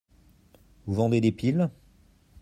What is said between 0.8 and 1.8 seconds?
Vous vendez des piles?